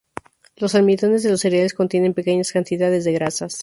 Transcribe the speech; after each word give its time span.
Los 0.55 0.73
almidones 0.73 1.21
de 1.21 1.29
los 1.29 1.41
cereales 1.41 1.75
contienen 1.75 2.15
pequeñas 2.15 2.51
cantidades 2.51 3.03
de 3.03 3.11
grasas. 3.13 3.59